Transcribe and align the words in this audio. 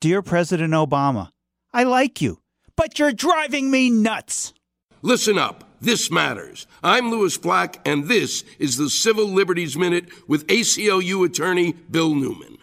Dear 0.00 0.22
President 0.22 0.72
Obama, 0.72 1.28
I 1.74 1.84
like 1.84 2.22
you, 2.22 2.40
but 2.74 2.98
you're 2.98 3.12
driving 3.12 3.70
me 3.70 3.90
nuts. 3.90 4.54
Listen 5.02 5.36
up. 5.36 5.64
This 5.82 6.10
matters. 6.10 6.66
I'm 6.82 7.10
Lewis 7.10 7.36
Black, 7.36 7.86
and 7.86 8.08
this 8.08 8.42
is 8.58 8.78
the 8.78 8.88
Civil 8.88 9.26
Liberties 9.26 9.76
Minute 9.76 10.08
with 10.26 10.46
ACLU 10.46 11.26
attorney 11.26 11.74
Bill 11.90 12.14
Newman. 12.14 12.56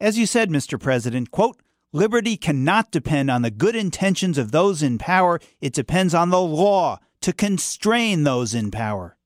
As 0.00 0.18
you 0.18 0.24
said, 0.24 0.50
Mr. 0.50 0.78
President, 0.78 1.32
quote, 1.32 1.60
liberty 1.92 2.36
cannot 2.36 2.92
depend 2.92 3.28
on 3.28 3.42
the 3.42 3.50
good 3.50 3.74
intentions 3.74 4.38
of 4.38 4.52
those 4.52 4.80
in 4.80 4.96
power. 4.96 5.40
It 5.60 5.72
depends 5.72 6.14
on 6.14 6.30
the 6.30 6.40
law 6.40 7.00
to 7.22 7.32
constrain 7.32 8.22
those 8.22 8.54
in 8.54 8.70
power. 8.70 9.16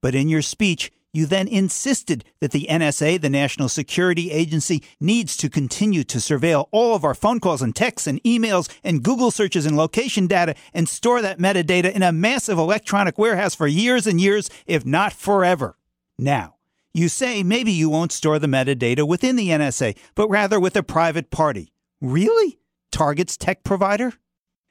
But 0.00 0.16
in 0.16 0.28
your 0.28 0.42
speech, 0.42 0.90
you 1.12 1.26
then 1.26 1.46
insisted 1.46 2.24
that 2.40 2.52
the 2.52 2.66
NSA, 2.70 3.20
the 3.20 3.28
National 3.28 3.68
Security 3.68 4.30
Agency, 4.30 4.82
needs 4.98 5.36
to 5.36 5.50
continue 5.50 6.04
to 6.04 6.18
surveil 6.18 6.68
all 6.70 6.94
of 6.94 7.04
our 7.04 7.14
phone 7.14 7.38
calls 7.38 7.60
and 7.60 7.76
texts 7.76 8.06
and 8.06 8.22
emails 8.22 8.70
and 8.82 9.02
Google 9.02 9.30
searches 9.30 9.66
and 9.66 9.76
location 9.76 10.26
data 10.26 10.54
and 10.72 10.88
store 10.88 11.20
that 11.20 11.38
metadata 11.38 11.92
in 11.92 12.02
a 12.02 12.12
massive 12.12 12.58
electronic 12.58 13.18
warehouse 13.18 13.54
for 13.54 13.66
years 13.66 14.06
and 14.06 14.20
years, 14.20 14.48
if 14.66 14.86
not 14.86 15.12
forever. 15.12 15.76
Now, 16.18 16.56
you 16.94 17.08
say 17.08 17.42
maybe 17.42 17.72
you 17.72 17.88
won't 17.90 18.12
store 18.12 18.38
the 18.38 18.46
metadata 18.46 19.06
within 19.06 19.36
the 19.36 19.48
NSA, 19.48 19.96
but 20.14 20.28
rather 20.28 20.58
with 20.58 20.76
a 20.76 20.82
private 20.82 21.30
party. 21.30 21.72
Really? 22.00 22.58
Target's 22.90 23.36
tech 23.36 23.64
provider? 23.64 24.14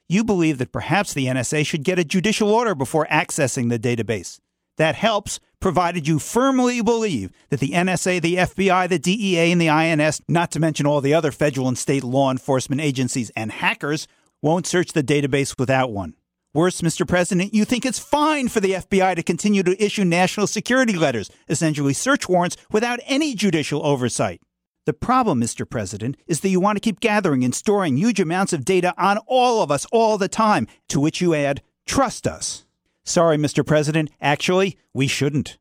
You 0.08 0.24
believe 0.24 0.58
that 0.58 0.72
perhaps 0.72 1.14
the 1.14 1.26
NSA 1.26 1.64
should 1.66 1.84
get 1.84 1.98
a 1.98 2.04
judicial 2.04 2.50
order 2.50 2.74
before 2.74 3.06
accessing 3.10 3.70
the 3.70 3.78
database. 3.78 4.40
That 4.76 4.94
helps, 4.94 5.40
provided 5.62 6.06
you 6.06 6.18
firmly 6.18 6.82
believe 6.82 7.32
that 7.48 7.60
the 7.60 7.70
NSA, 7.70 8.20
the 8.20 8.34
FBI, 8.34 8.88
the 8.88 8.98
DEA, 8.98 9.52
and 9.52 9.60
the 9.60 9.70
INS, 9.70 10.20
not 10.28 10.50
to 10.50 10.60
mention 10.60 10.84
all 10.84 11.00
the 11.00 11.14
other 11.14 11.30
federal 11.30 11.68
and 11.68 11.78
state 11.78 12.04
law 12.04 12.30
enforcement 12.30 12.82
agencies 12.82 13.30
and 13.36 13.52
hackers, 13.52 14.06
won't 14.42 14.66
search 14.66 14.92
the 14.92 15.04
database 15.04 15.58
without 15.58 15.92
one. 15.92 16.14
Worse, 16.52 16.82
Mr. 16.82 17.08
President, 17.08 17.54
you 17.54 17.64
think 17.64 17.86
it's 17.86 17.98
fine 17.98 18.48
for 18.48 18.60
the 18.60 18.72
FBI 18.72 19.14
to 19.16 19.22
continue 19.22 19.62
to 19.62 19.82
issue 19.82 20.04
national 20.04 20.48
security 20.48 20.94
letters, 20.94 21.30
essentially 21.48 21.94
search 21.94 22.28
warrants, 22.28 22.56
without 22.70 23.00
any 23.06 23.34
judicial 23.34 23.86
oversight. 23.86 24.42
The 24.84 24.92
problem, 24.92 25.40
Mr. 25.40 25.68
President, 25.68 26.16
is 26.26 26.40
that 26.40 26.48
you 26.48 26.58
want 26.58 26.76
to 26.76 26.80
keep 26.80 26.98
gathering 26.98 27.44
and 27.44 27.54
storing 27.54 27.96
huge 27.96 28.20
amounts 28.20 28.52
of 28.52 28.64
data 28.64 28.92
on 28.98 29.18
all 29.28 29.62
of 29.62 29.70
us 29.70 29.86
all 29.92 30.18
the 30.18 30.28
time, 30.28 30.66
to 30.88 30.98
which 31.00 31.20
you 31.20 31.34
add, 31.34 31.62
trust 31.86 32.26
us. 32.26 32.66
Sorry, 33.04 33.36
Mr. 33.36 33.66
President. 33.66 34.10
Actually, 34.20 34.78
we 34.94 35.06
shouldn't. 35.06 35.58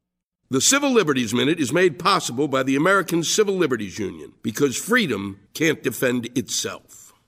The 0.49 0.61
Civil 0.61 0.91
Liberties 0.91 1.33
Minute 1.33 1.59
is 1.59 1.71
made 1.71 1.97
possible 1.97 2.47
by 2.47 2.61
the 2.63 2.75
American 2.75 3.23
Civil 3.23 3.55
Liberties 3.55 3.97
Union 3.97 4.33
because 4.43 4.75
freedom 4.75 5.39
can't 5.53 5.81
defend 5.81 6.27
itself. 6.37 7.00